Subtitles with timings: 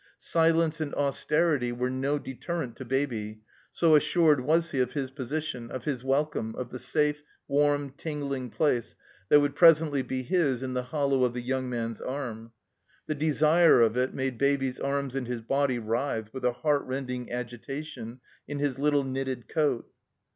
[0.17, 5.69] Silence and austerity were no deterrent to Baby, so assured was he of his position,
[5.69, 8.95] of his wel come, of the safe, warm, tingling place
[9.29, 12.51] that would presently be his in the hollow of the young man's arm.
[13.05, 18.21] The desire of it made Baby's arms and his body writhe, with a heartrending agitation,
[18.47, 19.87] in his little knitted coat.